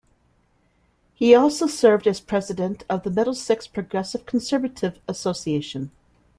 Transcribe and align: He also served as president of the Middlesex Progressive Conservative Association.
He 1.13 1.35
also 1.35 1.67
served 1.67 2.07
as 2.07 2.19
president 2.19 2.83
of 2.89 3.03
the 3.03 3.11
Middlesex 3.11 3.67
Progressive 3.67 4.25
Conservative 4.25 4.99
Association. 5.07 5.91